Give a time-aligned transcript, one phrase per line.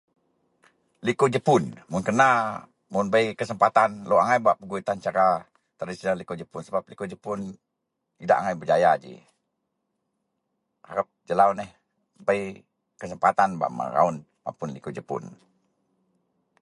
[1.05, 2.29] Likou Jepun mun kena,
[2.93, 5.27] mun bei kesempatan lok angai bak pegui tan cara
[5.79, 7.39] tradisional likou Jepun sebap likou Jepun
[8.23, 9.13] idak angai berjaya ji.
[10.87, 11.69] Harep jelau neh
[12.27, 12.41] bei
[13.01, 15.23] kesempatan bak raun mapun likou Jepun